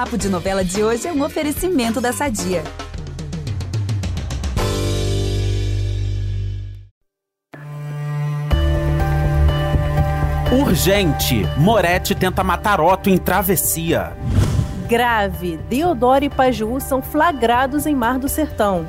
[0.00, 2.64] Papo de Novela de hoje é um oferecimento da Sadia.
[10.50, 11.42] Urgente!
[11.58, 14.16] Moretti tenta matar Otto em travessia.
[14.88, 18.86] Grave: Deodoro e Paju são flagrados em Mar do Sertão.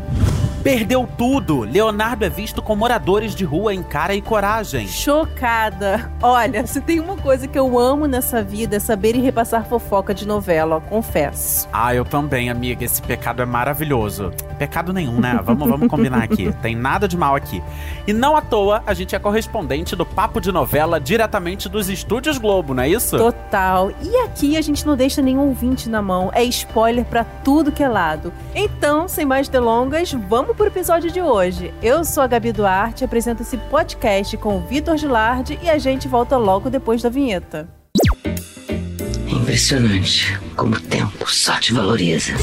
[0.64, 1.62] Perdeu tudo!
[1.62, 4.88] Leonardo é visto com moradores de rua em cara e coragem.
[4.88, 6.12] Chocada.
[6.22, 10.14] Olha, se tem uma coisa que eu amo nessa vida é saber e repassar fofoca
[10.14, 11.68] de novela, ó, confesso.
[11.74, 12.86] Ah, eu também, amiga.
[12.86, 14.32] Esse pecado é maravilhoso.
[14.62, 15.40] Pecado nenhum, né?
[15.44, 16.54] Vamos, vamos combinar aqui.
[16.62, 17.64] Tem nada de mal aqui.
[18.06, 22.38] E não à toa, a gente é correspondente do Papo de Novela diretamente dos estúdios
[22.38, 23.18] Globo, não é isso?
[23.18, 23.92] Total.
[24.04, 26.30] E aqui a gente não deixa nenhum ouvinte na mão.
[26.32, 28.32] É spoiler pra tudo que é lado.
[28.54, 31.74] Então, sem mais delongas, vamos pro episódio de hoje.
[31.82, 36.08] Eu sou a Gabi Duarte, apresento esse podcast com o Vitor Gilardi e a gente
[36.08, 37.68] volta logo depois da vinheta.
[39.28, 42.34] É impressionante como o tempo só te valoriza.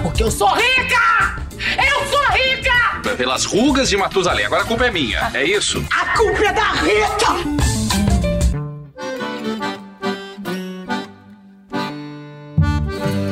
[0.00, 1.17] Porque eu sou rica!
[1.76, 3.16] Eu sou rica!
[3.16, 4.46] Pelas rugas de Matusalém.
[4.46, 5.30] Agora a culpa é minha.
[5.34, 5.84] É isso?
[5.90, 7.58] A culpa é da Rita!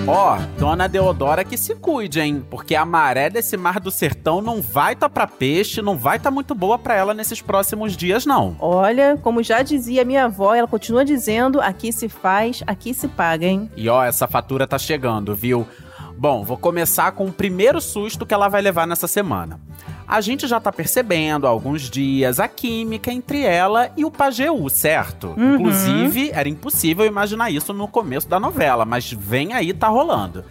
[0.08, 2.44] Ó, dona Deodora que se cuide, hein?
[2.48, 6.30] Porque a maré desse mar do sertão não vai tá pra peixe, não vai tá
[6.30, 8.56] muito boa pra ela nesses próximos dias, não.
[8.60, 13.46] Olha, como já dizia minha avó, ela continua dizendo: aqui se faz, aqui se paga,
[13.46, 13.68] hein?
[13.76, 15.66] E ó, essa fatura tá chegando, viu?
[16.18, 19.60] Bom, vou começar com o primeiro susto que ela vai levar nessa semana.
[20.08, 24.68] A gente já tá percebendo há alguns dias a química entre ela e o Pajeú,
[24.70, 25.34] certo?
[25.36, 25.56] Uhum.
[25.56, 30.44] Inclusive, era impossível imaginar isso no começo da novela, mas vem aí, tá rolando.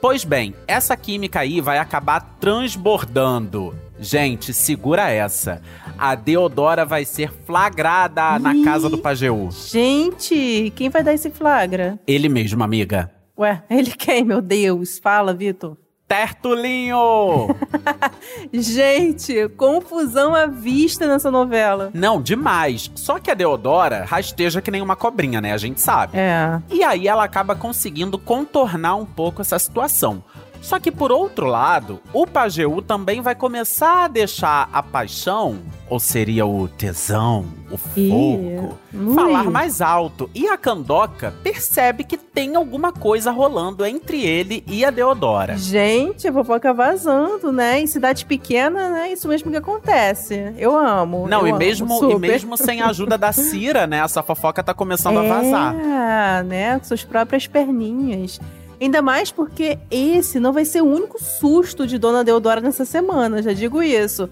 [0.00, 3.74] Pois bem, essa química aí vai acabar transbordando.
[3.98, 5.60] Gente, segura essa.
[5.96, 8.64] A Deodora vai ser flagrada na Ih.
[8.64, 9.50] casa do Pajeú.
[9.50, 11.98] Gente, quem vai dar esse flagra?
[12.06, 13.10] Ele mesmo, amiga.
[13.40, 14.98] Ué, ele quem, meu Deus?
[14.98, 15.74] Fala, Vitor.
[16.06, 17.56] Tertulinho!
[18.52, 21.90] Gente, confusão à vista nessa novela.
[21.94, 22.90] Não, demais.
[22.94, 25.54] Só que a Deodora rasteja que nem uma cobrinha, né?
[25.54, 26.18] A gente sabe.
[26.18, 26.60] É.
[26.68, 30.22] E aí ela acaba conseguindo contornar um pouco essa situação.
[30.60, 35.98] Só que por outro lado, o Pajeú também vai começar a deixar a paixão, ou
[35.98, 39.14] seria o tesão, o fogo, ui.
[39.14, 40.30] falar mais alto.
[40.34, 45.56] E a Candoca percebe que tem alguma coisa rolando entre ele e a Deodora.
[45.56, 47.80] Gente, a fofoca vazando, né?
[47.80, 49.12] Em cidade pequena, né?
[49.12, 50.52] Isso mesmo que acontece.
[50.56, 51.26] Eu amo.
[51.26, 53.98] Não, eu e amo, mesmo, e mesmo sem a ajuda da Cira, né?
[53.98, 55.74] Essa fofoca tá começando a vazar.
[55.74, 56.78] É, né?
[56.78, 58.38] Com suas próprias perninhas.
[58.80, 63.42] Ainda mais porque esse não vai ser o único susto de Dona Deodora nessa semana,
[63.42, 64.28] já digo isso.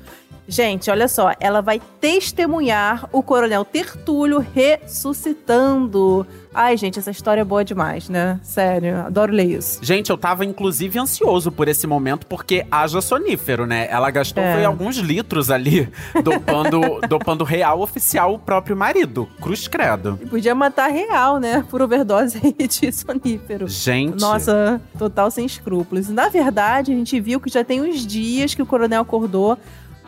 [0.49, 6.27] Gente, olha só, ela vai testemunhar o Coronel Tertúlio ressuscitando.
[6.55, 8.41] Ai, gente, essa história é boa demais, né?
[8.43, 9.79] Sério, adoro ler isso.
[9.83, 13.87] Gente, eu tava inclusive ansioso por esse momento, porque haja sonífero, né?
[13.91, 14.65] Ela gastou É.
[14.65, 15.89] alguns litros ali,
[16.25, 19.29] dopando, dopando real oficial o próprio marido.
[19.41, 20.19] Cruz credo.
[20.23, 21.65] E podia matar real, né?
[21.71, 23.69] Por overdose de sonífero.
[23.69, 24.21] Gente.
[24.21, 26.09] Nossa, total sem escrúpulos.
[26.09, 29.59] Na verdade, a gente viu que já tem uns dias que o coronel acordou.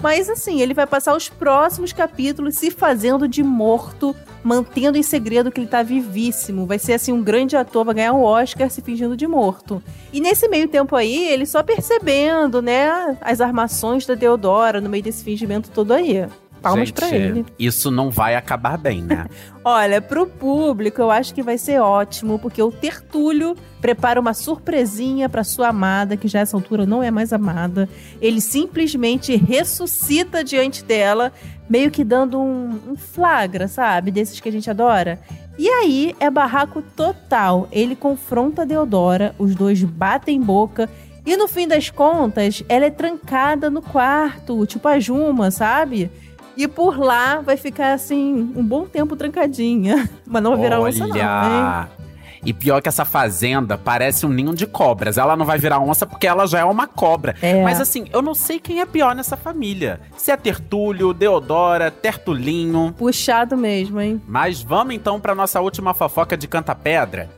[0.02, 5.50] Mas assim, ele vai passar os próximos capítulos se fazendo de morto, mantendo em segredo
[5.50, 6.66] que ele tá vivíssimo.
[6.66, 9.82] Vai ser assim um grande ator, vai ganhar o Oscar se fingindo de morto.
[10.12, 15.04] E nesse meio tempo aí, ele só percebendo, né, as armações da Deodora no meio
[15.04, 16.26] desse fingimento todo aí.
[16.60, 17.44] Palmas Gente, pra ele.
[17.58, 19.26] Isso não vai acabar bem, né?
[19.64, 25.28] Olha, pro público eu acho que vai ser ótimo, porque o Tertúlio prepara uma surpresinha
[25.28, 27.88] pra sua amada, que já essa altura não é mais amada.
[28.20, 31.32] Ele simplesmente ressuscita diante dela,
[31.68, 34.10] meio que dando um, um flagra, sabe?
[34.10, 35.18] Desses que a gente adora.
[35.58, 37.68] E aí é barraco total.
[37.70, 40.88] Ele confronta a Deodora, os dois batem boca.
[41.24, 46.10] E no fim das contas, ela é trancada no quarto, tipo a Juma, sabe?
[46.56, 50.08] E por lá vai ficar assim, um bom tempo trancadinha.
[50.26, 51.22] Mas não vai virar onça, não, hein?
[51.22, 52.00] Olha.
[52.44, 55.18] E pior que essa fazenda parece um ninho de cobras.
[55.18, 57.36] Ela não vai virar onça porque ela já é uma cobra.
[57.42, 57.62] É.
[57.62, 60.00] Mas assim, eu não sei quem é pior nessa família.
[60.16, 62.94] Se é Tertúlio, Deodora, Tertulinho.
[62.96, 64.20] Puxado mesmo, hein?
[64.26, 67.28] Mas vamos então pra nossa última fofoca de Canta Pedra.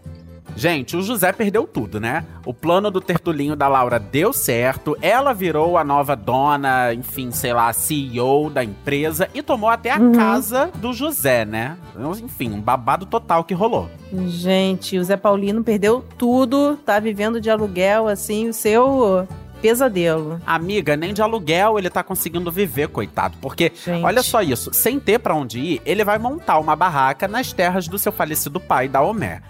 [0.56, 2.24] Gente, o José perdeu tudo, né?
[2.44, 7.52] O plano do Tertulinho da Laura deu certo, ela virou a nova dona, enfim, sei
[7.52, 10.12] lá, CEO da empresa e tomou até a Uhum.
[10.12, 11.76] casa do José, né?
[12.22, 13.88] Enfim, um babado total que rolou.
[14.26, 19.26] Gente, o Zé Paulino perdeu tudo, tá vivendo de aluguel, assim, o seu
[19.62, 20.40] pesadelo.
[20.46, 23.36] Amiga, nem de aluguel ele tá conseguindo viver, coitado.
[23.40, 24.04] Porque, Gente.
[24.04, 27.86] olha só isso, sem ter pra onde ir, ele vai montar uma barraca nas terras
[27.88, 29.40] do seu falecido pai, da Homer.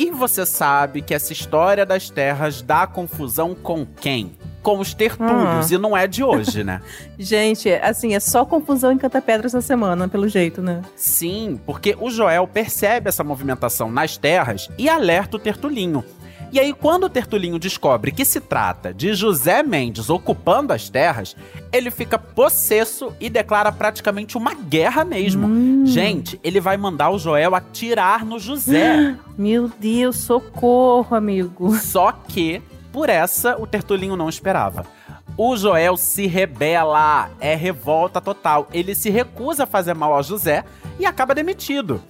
[0.00, 4.32] E você sabe que essa história das terras dá confusão com quem?
[4.62, 5.74] Com os tertúlios, Ah.
[5.74, 6.80] e não é de hoje, né?
[7.18, 10.80] Gente, assim, é só confusão em Canta Pedra essa semana, pelo jeito, né?
[10.96, 16.02] Sim, porque o Joel percebe essa movimentação nas terras e alerta o Tertulinho.
[16.52, 21.36] E aí, quando o Tertulinho descobre que se trata de José Mendes ocupando as terras,
[21.72, 25.46] ele fica possesso e declara praticamente uma guerra mesmo.
[25.46, 25.86] Hum.
[25.86, 29.16] Gente, ele vai mandar o Joel atirar no José.
[29.38, 31.72] Meu Deus, socorro, amigo.
[31.76, 32.60] Só que,
[32.92, 34.84] por essa, o Tertulinho não esperava.
[35.36, 38.68] O Joel se rebela, é revolta total.
[38.72, 40.64] Ele se recusa a fazer mal ao José
[40.98, 42.02] e acaba demitido.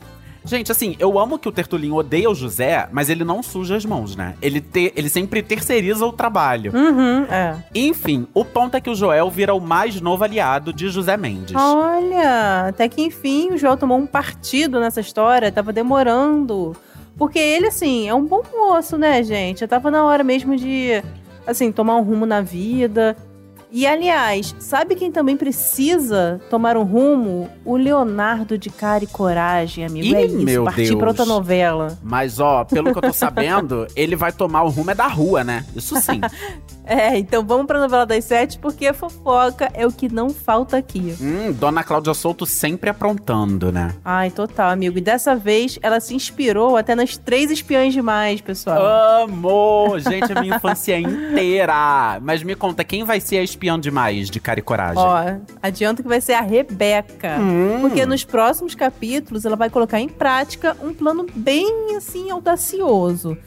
[0.44, 3.84] Gente, assim, eu amo que o Tertulinho odeia o José, mas ele não suja as
[3.84, 4.34] mãos, né?
[4.40, 6.72] Ele, te- ele sempre terceiriza o trabalho.
[6.74, 7.56] Uhum, é.
[7.74, 11.54] Enfim, o ponto é que o Joel vira o mais novo aliado de José Mendes.
[11.56, 16.74] Olha, até que enfim o Joel tomou um partido nessa história, tava demorando.
[17.18, 19.60] Porque ele, assim, é um bom moço, né, gente?
[19.60, 21.02] Já tava na hora mesmo de,
[21.46, 23.14] assim, tomar um rumo na vida.
[23.72, 27.48] E, aliás, sabe quem também precisa tomar um rumo?
[27.64, 30.06] O Leonardo de Cara e Coragem, amigo.
[30.06, 30.98] Ih, é isso, meu partir Deus.
[30.98, 31.96] pra outra novela.
[32.02, 35.44] Mas, ó, pelo que eu tô sabendo, ele vai tomar o rumo é da rua,
[35.44, 35.64] né?
[35.76, 36.20] Isso sim.
[36.90, 40.76] É, então vamos pra novela das sete, porque a fofoca é o que não falta
[40.76, 41.14] aqui.
[41.20, 43.94] hum, Dona Cláudia Souto sempre aprontando, né?
[44.04, 44.98] Ai, total, amigo.
[44.98, 48.82] E dessa vez ela se inspirou até nas três espiãs demais, pessoal.
[49.22, 50.00] Amo!
[50.00, 52.18] Gente, a minha infância inteira.
[52.22, 55.00] Mas me conta, quem vai ser a espiã demais de Cara e Coragem?
[55.00, 55.16] Ó,
[55.62, 57.36] adianto que vai ser a Rebeca.
[57.38, 57.82] Hum.
[57.82, 63.38] Porque nos próximos capítulos ela vai colocar em prática um plano bem assim audacioso.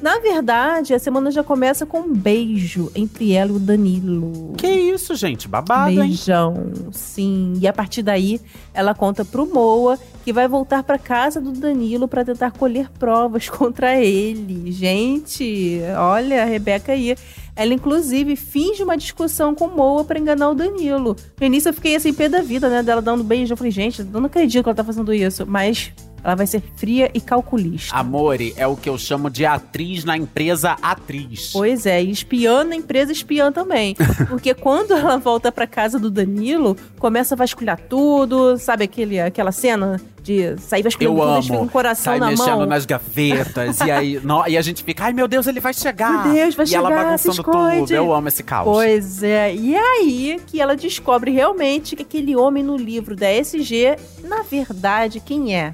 [0.00, 4.52] Na verdade, a semana já começa com um beijo entre ela e o Danilo.
[4.56, 5.48] Que isso, gente?
[5.48, 5.98] Babado, hein?
[5.98, 7.54] Beijão, sim.
[7.60, 8.40] E a partir daí,
[8.74, 13.48] ela conta pro Moa que vai voltar pra casa do Danilo pra tentar colher provas
[13.50, 14.70] contra ele.
[14.70, 17.16] Gente, olha a Rebeca aí.
[17.54, 21.16] Ela, inclusive, finge uma discussão com o Moa pra enganar o Danilo.
[21.40, 22.82] No início eu fiquei assim, pé da vida, né?
[22.82, 23.54] Dela dando beijo.
[23.54, 25.46] Eu falei, gente, eu não acredito que ela tá fazendo isso.
[25.46, 25.90] Mas
[26.26, 27.94] ela vai ser fria e calculista.
[27.94, 31.50] Amore, é o que eu chamo de atriz na empresa atriz.
[31.52, 33.94] Pois é, e espiã na empresa espiã também.
[34.28, 39.52] Porque quando ela volta pra casa do Danilo, começa a vasculhar tudo, sabe aquele, aquela
[39.52, 41.62] cena de sair vasculhando Eu tudo, amo.
[41.62, 42.66] o coração Sai na mexendo mão.
[42.66, 43.78] nas gavetas.
[43.80, 46.24] e aí no- e a gente fica, ai meu Deus, ele vai chegar.
[46.24, 47.78] Meu Deus, vai e ela chegar, bagunçando se esconde.
[47.82, 47.92] tudo.
[47.94, 48.64] Eu amo esse caos.
[48.68, 53.96] Pois é, e aí que ela descobre realmente que aquele homem no livro da SG,
[54.24, 55.72] na verdade, quem é?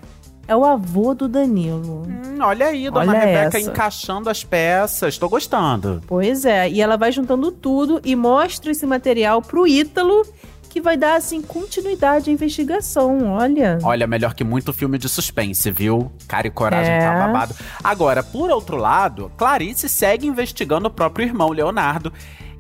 [0.52, 2.02] É o avô do Danilo.
[2.06, 3.70] Hum, olha aí, dona Olha Rebeca essa.
[3.70, 5.16] encaixando as peças.
[5.16, 6.02] Tô gostando.
[6.06, 10.26] Pois é, e ela vai juntando tudo e mostra esse material pro Ítalo,
[10.68, 13.78] que vai dar, assim, continuidade à investigação, olha.
[13.82, 16.12] Olha, melhor que muito filme de suspense, viu?
[16.28, 17.00] Cara e coragem É.
[17.00, 17.54] tá babado.
[17.82, 22.12] Agora, por outro lado, Clarice segue investigando o próprio irmão Leonardo.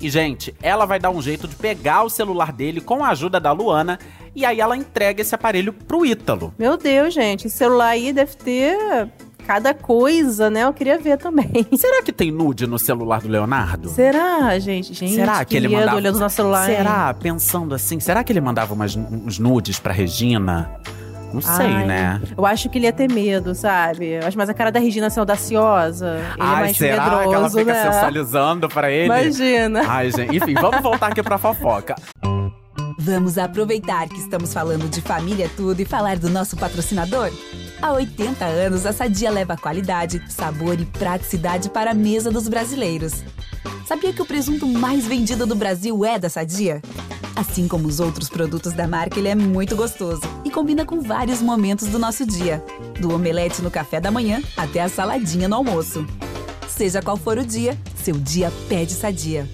[0.02, 3.38] E, gente, ela vai dar um jeito de pegar o celular dele com a ajuda
[3.38, 4.00] da Luana.
[4.34, 6.52] E aí ela entrega esse aparelho pro Ítalo.
[6.58, 9.08] Meu Deus, gente, esse celular aí deve ter
[9.46, 10.64] cada coisa, né?
[10.64, 11.66] Eu queria ver também.
[11.76, 13.90] Será que tem nude no celular do Leonardo?
[13.90, 14.92] Será, gente?
[14.92, 15.96] Gente, será que, ele medo mandava?
[15.98, 16.68] olhando no celular.
[16.68, 16.76] hein?
[16.76, 17.14] Será?
[17.14, 20.68] Pensando assim, será que ele mandava umas, uns nudes pra Regina?
[21.32, 22.20] Não sei, Ai, né?
[22.36, 24.06] Eu acho que ele ia ter medo, sabe?
[24.06, 26.16] Eu acho mais a cara da Regina ser audaciosa.
[26.16, 27.92] Ele é Ai, mais será medroso, que ela fica né?
[27.92, 29.06] sensualizando pra ele?
[29.06, 29.82] Imagina.
[29.86, 30.36] Ai, gente.
[30.36, 31.94] Enfim, vamos voltar aqui pra fofoca.
[32.98, 37.32] Vamos aproveitar que estamos falando de família tudo e falar do nosso patrocinador?
[37.80, 43.24] Há 80 anos, a Sadia leva qualidade, sabor e praticidade para a mesa dos brasileiros.
[43.86, 46.80] Sabia que o presunto mais vendido do Brasil é da Sadia?
[47.34, 51.40] Assim como os outros produtos da marca, ele é muito gostoso e combina com vários
[51.40, 52.62] momentos do nosso dia,
[53.00, 56.06] do omelete no café da manhã até a saladinha no almoço.
[56.68, 59.48] Seja qual for o dia, seu dia pede Sadia.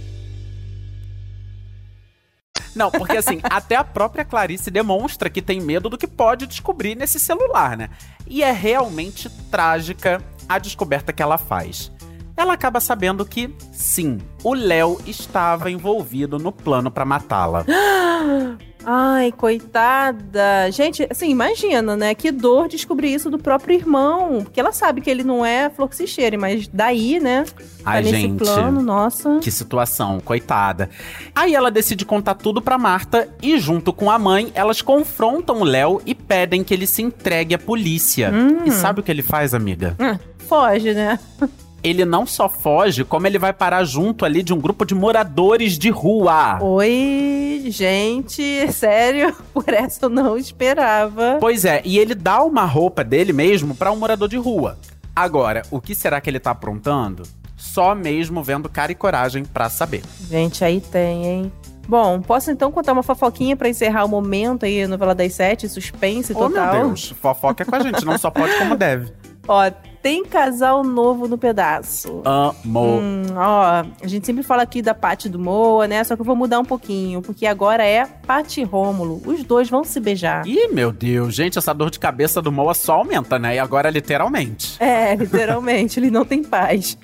[2.74, 6.96] Não, porque assim, até a própria Clarice demonstra que tem medo do que pode descobrir
[6.96, 7.90] nesse celular, né?
[8.26, 11.92] E é realmente trágica a descoberta que ela faz.
[12.38, 17.66] Ela acaba sabendo que, sim, o Léo estava envolvido no plano pra matá-la.
[18.86, 20.70] Ai, coitada.
[20.70, 22.14] Gente, assim, imagina, né?
[22.14, 24.44] Que dor descobrir isso do próprio irmão.
[24.44, 27.44] Porque ela sabe que ele não é flor que se cheire, mas daí, né?
[27.84, 28.38] Ai, tá nesse gente.
[28.38, 29.40] plano, nossa.
[29.40, 30.88] Que situação, coitada.
[31.34, 35.64] Aí ela decide contar tudo pra Marta e, junto com a mãe, elas confrontam o
[35.64, 38.30] Léo e pedem que ele se entregue à polícia.
[38.32, 38.64] Hum.
[38.64, 39.96] E sabe o que ele faz, amiga?
[39.98, 40.16] Hum,
[40.46, 41.18] foge, né?
[41.82, 45.78] Ele não só foge, como ele vai parar junto ali de um grupo de moradores
[45.78, 46.58] de rua.
[46.60, 49.34] Oi, gente, sério?
[49.54, 51.36] Por essa eu não esperava.
[51.40, 54.76] Pois é, e ele dá uma roupa dele mesmo pra um morador de rua.
[55.14, 57.22] Agora, o que será que ele tá aprontando?
[57.56, 60.02] Só mesmo vendo cara e coragem pra saber.
[60.28, 61.52] Gente, aí tem, hein?
[61.88, 66.32] Bom, posso então contar uma fofoquinha pra encerrar o momento aí, novela das sete, suspense
[66.36, 66.72] Oh, total?
[66.74, 69.10] meu Deus, fofoca é com a gente, não só pode como deve.
[69.48, 69.70] Ó,
[70.02, 72.22] tem casal novo no pedaço.
[72.24, 72.98] Amo.
[73.00, 76.02] Hum, ó, a gente sempre fala aqui da Paty do Moa, né?
[76.04, 79.20] Só que eu vou mudar um pouquinho, porque agora é Paty e Rômulo.
[79.26, 80.46] Os dois vão se beijar.
[80.46, 83.56] Ih, meu Deus, gente, essa dor de cabeça do Moa só aumenta, né?
[83.56, 84.76] E agora literalmente.
[84.82, 86.96] É, literalmente, ele não tem paz.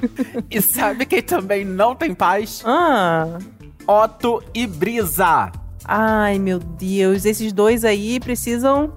[0.51, 2.63] E sabe quem também não tem paz?
[2.65, 3.39] Ah,
[3.87, 5.53] Otto e Brisa.
[5.85, 8.93] ai meu Deus, esses dois aí precisam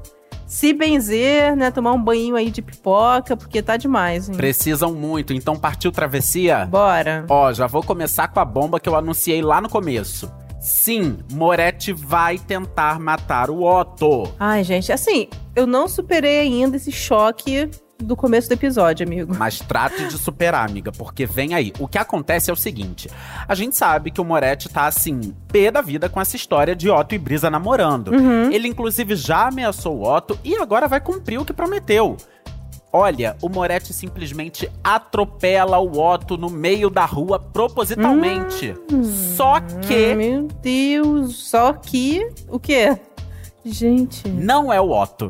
[0.48, 1.70] se benzer, né?
[1.70, 4.36] Tomar um banho aí de pipoca, porque tá demais, hein?
[4.36, 6.66] Precisam muito, então partiu travessia?
[6.66, 7.26] Bora.
[7.30, 10.32] Ó, já vou começar com a bomba que eu anunciei lá no começo.
[10.60, 14.34] Sim, Moretti vai tentar matar o Otto.
[14.40, 19.36] Ai, gente, assim, eu não superei ainda esse choque do começo do episódio, amigo.
[19.38, 21.74] Mas trate de superar, amiga, porque vem aí.
[21.80, 23.10] O que acontece é o seguinte:
[23.48, 26.90] a gente sabe que o Moretti tá assim, pé da vida com essa história de
[26.90, 28.10] Otto e Brisa namorando.
[28.10, 28.52] Uhum.
[28.52, 32.18] Ele, inclusive, já ameaçou o Otto e agora vai cumprir o que prometeu.
[32.92, 38.74] Olha, o Moretti simplesmente atropela o Otto no meio da rua propositalmente.
[39.36, 42.28] Só que Ah, meu Deus, só que.
[42.48, 42.98] O quê?
[43.66, 44.28] Gente.
[44.30, 45.30] não é o Otto.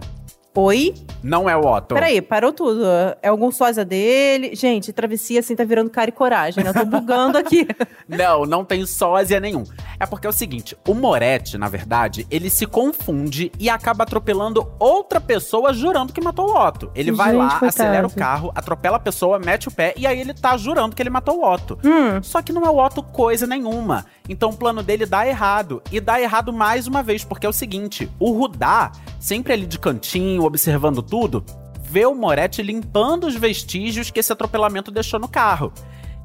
[0.59, 0.95] Oi?
[1.21, 1.93] Não é o Otto.
[1.93, 2.83] Peraí, parou tudo.
[3.21, 4.55] É algum sósia dele?
[4.55, 6.71] Gente, travessia assim tá virando cara e coragem, né?
[6.71, 7.67] Eu tô bugando aqui.
[8.09, 9.65] Não, não tem sósia nenhum.
[9.99, 14.65] É porque é o seguinte, o Moretti, na verdade, ele se confunde e acaba atropelando
[14.79, 16.89] outra pessoa jurando que matou o Otto.
[16.95, 17.67] Ele vai Gente, lá, coitado.
[17.67, 21.01] acelera o carro, atropela a pessoa, mete o pé e aí ele tá jurando que
[21.01, 21.77] ele matou o Otto.
[21.83, 22.23] Hum.
[22.23, 24.05] Só que não é o Otto coisa nenhuma.
[24.29, 25.81] Então o plano dele dá errado.
[25.91, 29.79] E dá errado mais uma vez, porque é o seguinte: o Rudá, sempre ali de
[29.79, 31.43] cantinho, observando tudo,
[31.81, 35.71] vê o Moretti limpando os vestígios que esse atropelamento deixou no carro.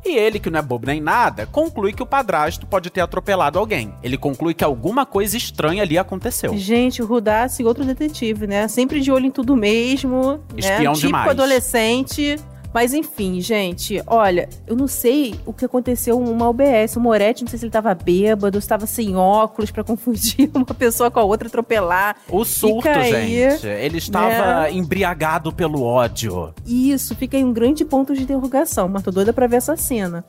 [0.05, 3.59] E ele, que não é bobo nem nada, conclui que o padrasto pode ter atropelado
[3.59, 3.95] alguém.
[4.03, 6.57] Ele conclui que alguma coisa estranha ali aconteceu.
[6.59, 8.67] Gente, o Rudassi, outro detetive, né?
[8.67, 10.41] Sempre de olho em tudo mesmo.
[10.57, 10.99] Espião né?
[10.99, 11.31] Típico demais.
[11.31, 12.37] adolescente.
[12.73, 16.97] Mas enfim, gente, olha, eu não sei o que aconteceu uma UBS.
[16.97, 20.64] O Moretti, não sei se ele tava bêbado, se tava sem óculos pra confundir uma
[20.67, 22.17] pessoa com a outra, atropelar.
[22.29, 23.67] O surto, aí, gente.
[23.67, 26.55] Ele estava embriagado pelo ódio.
[26.67, 28.88] Isso, fica aí um grande ponto de interrogação.
[28.88, 30.25] Mas tô doida pra ver essa cena.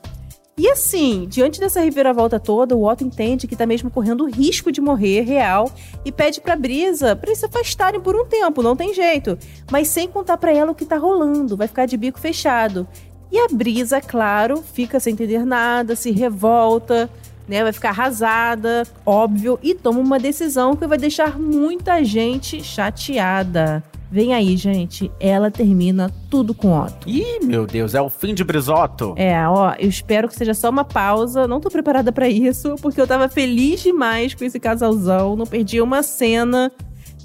[0.56, 4.80] E assim, diante dessa reviravolta toda, o Otto entende que tá mesmo correndo risco de
[4.80, 5.70] morrer real
[6.04, 9.36] e pede pra Brisa pra eles se afastarem por um tempo, não tem jeito.
[9.68, 12.86] Mas sem contar pra ela o que tá rolando, vai ficar de bico fechado.
[13.32, 17.10] E a Brisa, claro, fica sem entender nada, se revolta,
[17.48, 17.64] né?
[17.64, 23.82] Vai ficar arrasada, óbvio, e toma uma decisão que vai deixar muita gente chateada.
[24.14, 27.08] Vem aí, gente, ela termina tudo com Otto.
[27.10, 29.12] Ih, meu Deus, é o fim de Brisoto?
[29.16, 31.48] É, ó, eu espero que seja só uma pausa.
[31.48, 35.80] Não tô preparada pra isso, porque eu tava feliz demais com esse casalzão, não perdi
[35.80, 36.70] uma cena.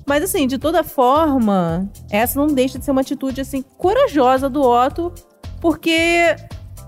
[0.07, 4.63] Mas assim, de toda forma, essa não deixa de ser uma atitude assim corajosa do
[4.63, 5.13] Otto,
[5.61, 5.91] porque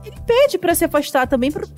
[0.03, 1.69] ele pede pra se afastar também pro-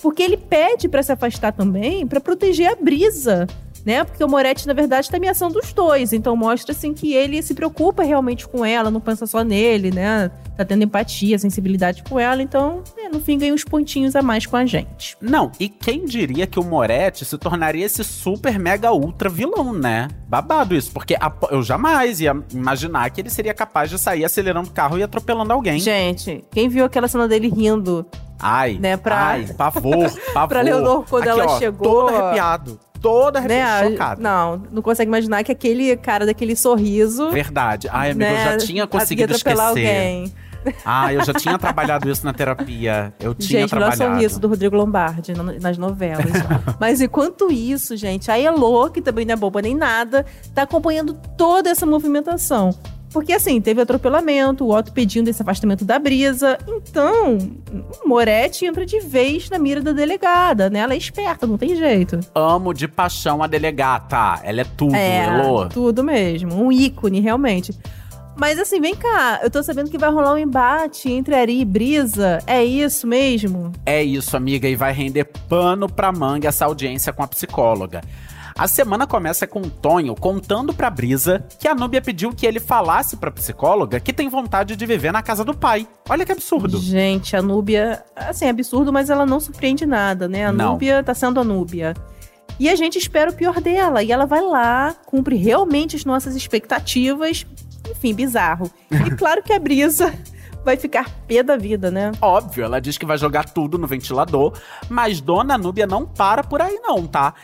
[0.00, 3.46] porque ele pede pra se afastar também pra proteger a Brisa,
[3.84, 4.04] né?
[4.04, 7.54] Porque o Moretti na verdade tá ameaçando os dois, então mostra assim que ele se
[7.54, 10.30] preocupa realmente com ela, não pensa só nele, né?
[10.56, 14.46] Tá tendo empatia, sensibilidade com ela, então, é, no fim ganha uns pontinhos a mais
[14.46, 15.16] com a gente.
[15.20, 20.08] Não, e quem diria que o Moretti se tornaria esse super mega ultra vilão, né?
[20.28, 24.68] Babado isso, porque apo- eu jamais ia imaginar que ele seria capaz de sair acelerando
[24.68, 25.80] o carro e atropelando alguém.
[25.80, 28.06] Gente, quem viu aquela cena dele rindo
[28.38, 30.48] Ai, né, pra- ai, pavor, pavor.
[30.48, 33.90] Pra Leonor, quando Aqui, ela ó, chegou- Todo arrepiado, arrepiado, né?
[33.92, 34.22] chocado.
[34.22, 37.30] Não, não consegue imaginar que aquele cara daquele sorriso.
[37.30, 37.88] Verdade.
[37.90, 39.60] Ai, amigo, né, eu já tinha conseguido esquecer.
[39.60, 40.32] alguém.
[40.84, 43.12] Ah, eu já tinha trabalhado isso na terapia.
[43.20, 43.96] Eu tinha Gente, trabalhado.
[43.96, 46.24] sorriso do Rodrigo Lombardi nas novelas.
[46.80, 51.14] Mas enquanto isso, gente, a Elo, que também não é boba nem nada, tá acompanhando
[51.36, 52.70] toda essa movimentação.
[53.14, 56.58] Porque assim, teve atropelamento, o Otto pedindo esse afastamento da brisa.
[56.66, 57.38] Então,
[58.04, 60.80] Moretti entra de vez na mira da delegada, né?
[60.80, 62.18] Ela é esperta, não tem jeito.
[62.34, 64.40] Amo de paixão a delegata.
[64.42, 65.68] Ela é tudo, É, Elô.
[65.68, 66.60] tudo mesmo.
[66.60, 67.72] Um ícone, realmente.
[68.36, 71.64] Mas assim, vem cá, eu tô sabendo que vai rolar um embate entre Ari e
[71.64, 72.40] Brisa.
[72.48, 73.70] É isso mesmo?
[73.86, 78.00] É isso, amiga, e vai render pano pra manga essa audiência com a psicóloga.
[78.56, 82.60] A semana começa com o Tonho contando pra Brisa que a Núbia pediu que ele
[82.60, 85.88] falasse pra psicóloga que tem vontade de viver na casa do pai.
[86.08, 86.78] Olha que absurdo.
[86.78, 90.46] Gente, a Núbia, assim, é absurdo, mas ela não surpreende nada, né?
[90.46, 90.72] A Não.
[90.72, 91.94] Núbia tá sendo a Núbia.
[92.60, 94.04] E a gente espera o pior dela.
[94.04, 97.44] E ela vai lá, cumpre realmente as nossas expectativas.
[97.90, 98.70] Enfim, bizarro.
[98.88, 100.14] E claro que a Brisa
[100.64, 102.12] vai ficar pé da vida, né?
[102.22, 104.52] Óbvio, ela diz que vai jogar tudo no ventilador,
[104.88, 107.34] mas Dona Núbia não para por aí não, tá?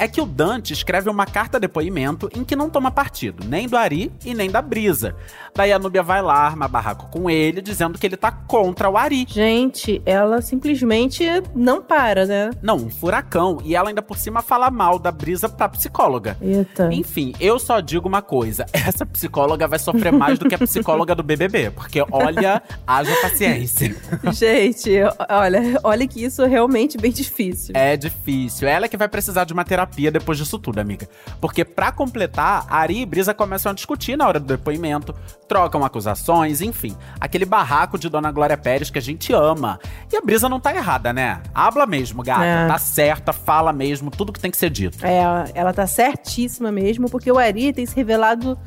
[0.00, 3.76] É que o Dante escreve uma carta depoimento em que não toma partido, nem do
[3.76, 5.14] Ari e nem da Brisa.
[5.54, 8.96] Daí a Núbia vai lá, arma barraco com ele, dizendo que ele tá contra o
[8.96, 9.26] Ari.
[9.28, 12.50] Gente, ela simplesmente não para, né?
[12.62, 13.58] Não, um furacão.
[13.62, 16.34] E ela ainda por cima fala mal da Brisa pra psicóloga.
[16.40, 16.88] Eita.
[16.90, 21.14] Enfim, eu só digo uma coisa: essa psicóloga vai sofrer mais do que a psicóloga
[21.14, 23.94] do BBB, porque olha, haja paciência.
[24.32, 24.92] Gente,
[25.28, 27.74] olha, olha que isso é realmente bem difícil.
[27.76, 28.66] É difícil.
[28.66, 31.08] Ela é que vai precisar de uma terapia depois disso tudo, amiga.
[31.40, 35.14] Porque pra completar, Ari e Brisa começam a discutir na hora do depoimento,
[35.48, 36.96] trocam acusações, enfim.
[37.18, 39.78] Aquele barraco de Dona Glória Pérez que a gente ama.
[40.12, 41.42] E a Brisa não tá errada, né?
[41.54, 42.44] Habla mesmo, gata.
[42.44, 42.68] É.
[42.68, 45.04] Tá certa, fala mesmo, tudo que tem que ser dito.
[45.04, 48.58] É, ela tá certíssima mesmo, porque o Ari tem se revelado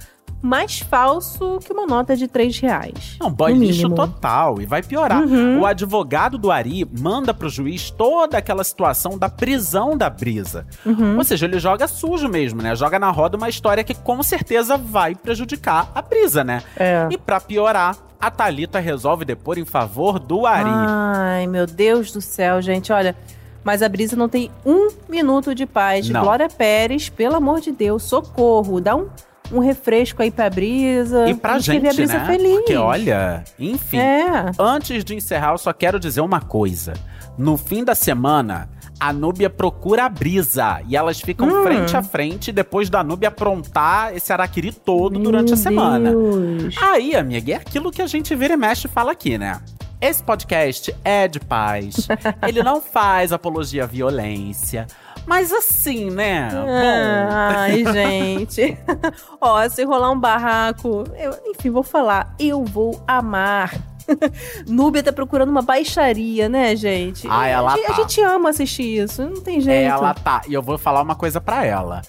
[0.43, 3.15] mais falso que uma nota de 3 reais.
[3.17, 4.61] Não, boy lixo total.
[4.61, 5.21] E vai piorar.
[5.21, 5.61] Uhum.
[5.61, 10.67] O advogado do Ari manda pro juiz toda aquela situação da prisão da brisa.
[10.85, 11.17] Uhum.
[11.17, 12.75] Ou seja, ele joga sujo mesmo, né?
[12.75, 16.61] Joga na roda uma história que com certeza vai prejudicar a brisa, né?
[16.75, 17.07] É.
[17.09, 20.69] E pra piorar, a Thalita resolve depor em favor do Ari.
[20.69, 23.15] Ai, meu Deus do céu, gente, olha.
[23.63, 26.09] Mas a Brisa não tem um minuto de paz.
[26.09, 26.21] Não.
[26.21, 28.81] Glória Pérez, pelo amor de Deus, socorro.
[28.81, 29.07] Dá um,
[29.51, 31.27] um refresco aí pra Brisa.
[31.29, 32.25] E pra gente, a Brisa né?
[32.25, 32.55] feliz.
[32.57, 33.97] Porque olha, enfim.
[33.97, 34.51] É.
[34.59, 36.93] Antes de encerrar, eu só quero dizer uma coisa.
[37.37, 38.69] No fim da semana,
[38.99, 40.81] a Núbia procura a Brisa.
[40.87, 41.63] E elas ficam Hum.
[41.63, 46.09] frente a frente depois da Núbia aprontar esse araquiri todo durante Meu a semana.
[46.11, 46.75] Deus.
[46.81, 49.59] Aí, amiga, é aquilo que a gente vira e mexe e fala aqui, né?
[49.99, 52.07] Esse podcast é de paz.
[52.47, 54.85] Ele não faz apologia à violência.
[55.25, 56.49] Mas assim, né?
[56.51, 56.65] Bom.
[56.69, 58.77] Ai, gente.
[59.39, 62.35] Ó, se rolar um barraco, eu, enfim, vou falar.
[62.39, 63.73] Eu vou amar.
[64.67, 67.27] Núbia tá procurando uma baixaria, né, gente?
[67.29, 67.93] Ah, ela a, gente, tá.
[67.93, 69.91] a gente ama assistir isso, não tem jeito.
[69.91, 70.41] Ela tá.
[70.47, 72.01] E eu vou falar uma coisa pra ela.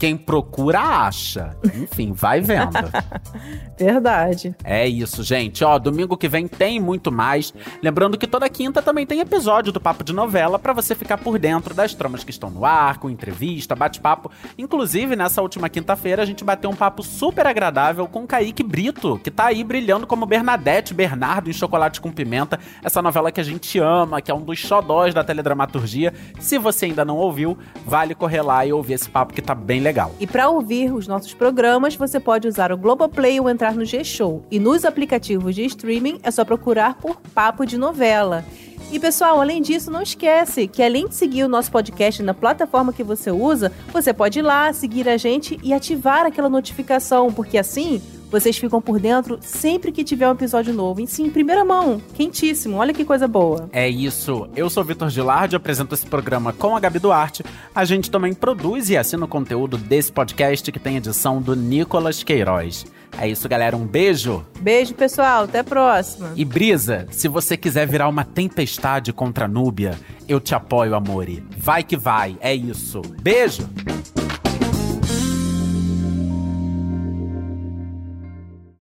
[0.00, 1.54] Quem procura, acha.
[1.62, 2.72] Enfim, vai vendo.
[3.78, 4.56] Verdade.
[4.64, 5.62] É isso, gente.
[5.62, 7.52] Ó, domingo que vem tem muito mais.
[7.82, 11.38] Lembrando que toda quinta também tem episódio do Papo de Novela pra você ficar por
[11.38, 14.30] dentro das tramas que estão no ar, com entrevista, bate-papo.
[14.56, 19.20] Inclusive, nessa última quinta-feira, a gente bateu um papo super agradável com o Kaique Brito,
[19.22, 22.58] que tá aí brilhando como Bernadette Bernardo em Chocolate com Pimenta.
[22.82, 26.14] Essa novela que a gente ama, que é um dos xodós da teledramaturgia.
[26.38, 29.78] Se você ainda não ouviu, vale correr lá e ouvir esse papo que tá bem
[29.78, 29.89] legal.
[30.18, 34.44] E para ouvir os nossos programas, você pode usar o Globoplay ou entrar no G-Show.
[34.50, 38.44] E nos aplicativos de streaming é só procurar por Papo de Novela.
[38.92, 42.92] E pessoal, além disso, não esquece que além de seguir o nosso podcast na plataforma
[42.92, 47.56] que você usa, você pode ir lá, seguir a gente e ativar aquela notificação, porque
[47.56, 51.00] assim vocês ficam por dentro sempre que tiver um episódio novo.
[51.00, 52.76] E sim, em primeira mão, quentíssimo.
[52.76, 53.68] Olha que coisa boa.
[53.72, 54.48] É isso.
[54.54, 57.44] Eu sou Vitor Gilardi, apresento esse programa com a Gabi Duarte.
[57.74, 62.22] A gente também produz e assina o conteúdo desse podcast que tem edição do Nicolas
[62.22, 62.86] Queiroz.
[63.18, 63.76] É isso, galera.
[63.76, 64.44] Um beijo.
[64.60, 65.44] Beijo, pessoal.
[65.44, 66.32] Até a próxima.
[66.36, 71.42] E Brisa, se você quiser virar uma tempestade contra a Núbia, eu te apoio, amore.
[71.56, 72.36] Vai que vai.
[72.40, 73.02] É isso.
[73.20, 73.68] Beijo.